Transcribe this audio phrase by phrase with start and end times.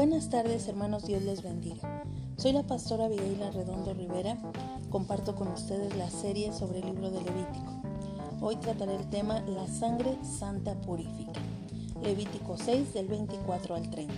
[0.00, 2.02] Buenas tardes hermanos, Dios les bendiga.
[2.38, 4.38] Soy la pastora Abigail Redondo Rivera,
[4.88, 7.82] comparto con ustedes la serie sobre el libro de Levítico.
[8.40, 11.38] Hoy trataré el tema La sangre santa purifica.
[12.02, 14.14] Levítico 6 del 24 al 30.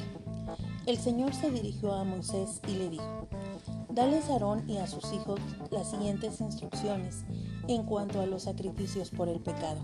[0.86, 3.26] El Señor se dirigió a Moisés y le dijo,
[3.90, 5.40] Dales a Aarón y a sus hijos
[5.72, 7.24] las siguientes instrucciones
[7.66, 9.80] en cuanto a los sacrificios por el pecado.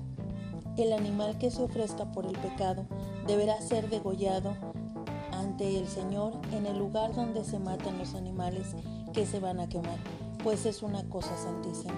[0.77, 2.87] El animal que se ofrezca por el pecado
[3.27, 4.55] deberá ser degollado
[5.59, 8.77] ante el Señor en el lugar donde se matan los animales
[9.12, 9.98] que se van a quemar,
[10.45, 11.95] pues es una cosa santísima.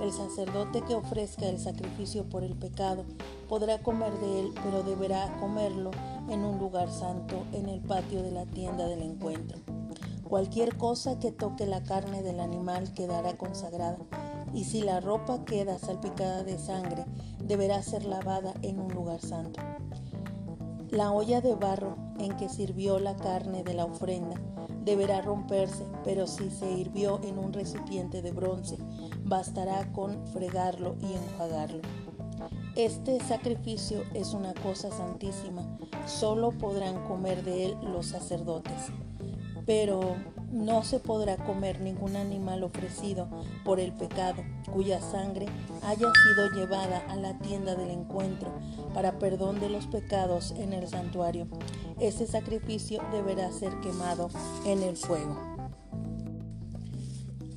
[0.00, 3.04] El sacerdote que ofrezca el sacrificio por el pecado
[3.50, 5.90] podrá comer de él, pero deberá comerlo
[6.30, 9.58] en un lugar santo, en el patio de la tienda del encuentro.
[10.26, 13.98] Cualquier cosa que toque la carne del animal quedará consagrada,
[14.54, 17.04] y si la ropa queda salpicada de sangre,
[17.44, 19.60] deberá ser lavada en un lugar santo.
[20.90, 24.34] La olla de barro en que sirvió la carne de la ofrenda
[24.84, 28.76] deberá romperse, pero si se hirvió en un recipiente de bronce,
[29.22, 31.82] bastará con fregarlo y enjuagarlo.
[32.74, 38.88] Este sacrificio es una cosa santísima, solo podrán comer de él los sacerdotes.
[39.66, 40.16] Pero
[40.50, 43.28] no se podrá comer ningún animal ofrecido
[43.64, 45.46] por el pecado, cuya sangre
[45.82, 48.52] haya sido llevada a la tienda del encuentro
[48.92, 51.46] para perdón de los pecados en el santuario.
[51.98, 54.28] Ese sacrificio deberá ser quemado
[54.64, 55.36] en el fuego.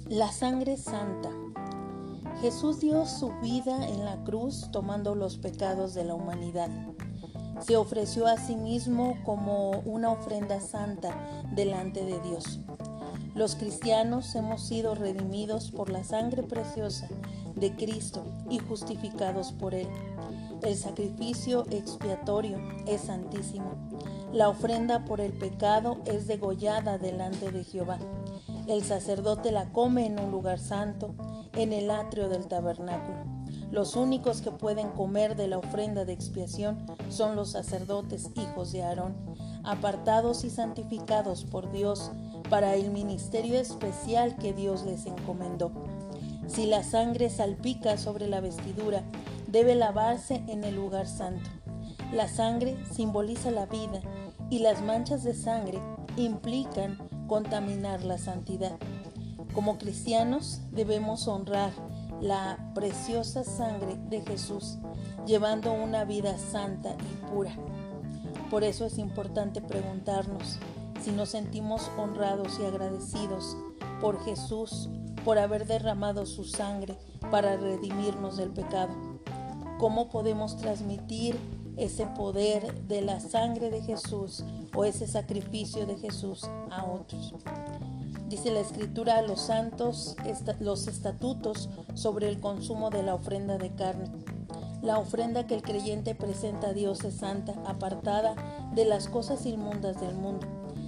[0.07, 1.29] La sangre santa.
[2.41, 6.69] Jesús dio su vida en la cruz tomando los pecados de la humanidad
[7.61, 11.15] se ofreció a sí mismo como una ofrenda santa
[11.53, 12.59] delante de Dios.
[13.35, 17.07] Los cristianos hemos sido redimidos por la sangre preciosa
[17.55, 19.87] de Cristo y justificados por Él.
[20.61, 23.73] El sacrificio expiatorio es santísimo.
[24.31, 27.99] La ofrenda por el pecado es degollada delante de Jehová.
[28.67, 31.15] El sacerdote la come en un lugar santo,
[31.53, 33.42] en el atrio del tabernáculo.
[33.73, 38.83] Los únicos que pueden comer de la ofrenda de expiación son los sacerdotes hijos de
[38.83, 39.15] Aarón,
[39.63, 42.11] apartados y santificados por Dios
[42.51, 45.71] para el ministerio especial que Dios les encomendó.
[46.45, 49.01] Si la sangre salpica sobre la vestidura,
[49.47, 51.49] debe lavarse en el lugar santo.
[52.11, 54.01] La sangre simboliza la vida
[54.51, 55.79] y las manchas de sangre
[56.15, 58.77] implican contaminar la santidad.
[59.55, 61.71] Como cristianos debemos honrar
[62.23, 64.77] la preciosa sangre de Jesús,
[65.25, 67.53] llevando una vida santa y pura.
[68.49, 70.57] Por eso es importante preguntarnos
[71.01, 73.57] si nos sentimos honrados y agradecidos
[73.99, 74.89] por Jesús,
[75.25, 76.97] por haber derramado su sangre
[77.29, 78.93] para redimirnos del pecado.
[79.77, 81.37] ¿Cómo podemos transmitir
[81.75, 87.33] ese poder de la sangre de Jesús o ese sacrificio de Jesús a otros?
[88.33, 90.15] Dice la escritura a los santos
[90.59, 94.05] los estatutos sobre el consumo de la ofrenda de carne.
[94.81, 98.33] La ofrenda que el creyente presenta a Dios es santa, apartada
[98.73, 100.47] de las cosas inmundas del mundo.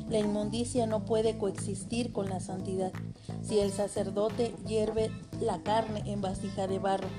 [0.09, 2.91] La inmundicia no puede coexistir con la santidad.
[3.43, 7.09] Si el sacerdote hierve la carne en vasija de barro,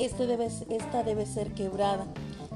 [0.00, 2.08] este debe, esta debe ser quebrada,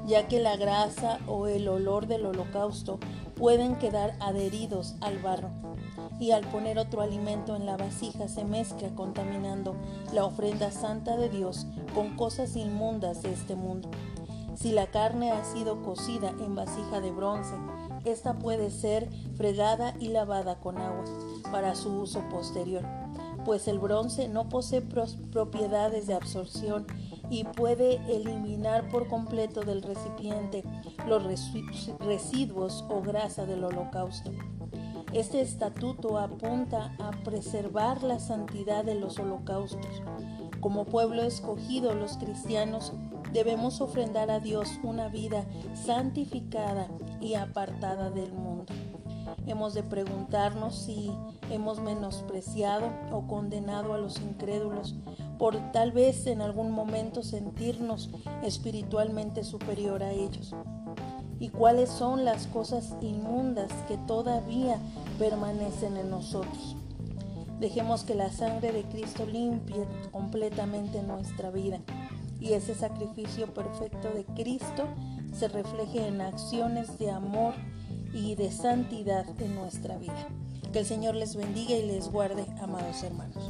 [0.05, 2.99] ya que la grasa o el olor del holocausto
[3.35, 5.49] pueden quedar adheridos al barro
[6.19, 9.75] y al poner otro alimento en la vasija se mezcla contaminando
[10.13, 13.89] la ofrenda santa de Dios con cosas inmundas de este mundo.
[14.55, 17.55] Si la carne ha sido cocida en vasija de bronce,
[18.05, 21.05] esta puede ser fregada y lavada con agua
[21.51, 22.83] para su uso posterior,
[23.43, 26.85] pues el bronce no posee propiedades de absorción
[27.31, 30.63] y puede eliminar por completo del recipiente
[31.07, 31.23] los
[31.99, 34.31] residuos o grasa del holocausto.
[35.13, 40.03] Este estatuto apunta a preservar la santidad de los holocaustos.
[40.59, 42.93] Como pueblo escogido, los cristianos
[43.31, 46.87] debemos ofrendar a Dios una vida santificada
[47.21, 48.73] y apartada del mundo.
[49.47, 51.11] Hemos de preguntarnos si
[51.49, 54.95] hemos menospreciado o condenado a los incrédulos
[55.41, 58.11] por tal vez en algún momento sentirnos
[58.43, 60.53] espiritualmente superior a ellos
[61.39, 64.77] y cuáles son las cosas inmundas que todavía
[65.17, 66.75] permanecen en nosotros.
[67.59, 71.79] Dejemos que la sangre de Cristo limpie completamente nuestra vida
[72.39, 74.89] y ese sacrificio perfecto de Cristo
[75.33, 77.55] se refleje en acciones de amor
[78.13, 80.27] y de santidad en nuestra vida.
[80.71, 83.49] Que el Señor les bendiga y les guarde, amados hermanos.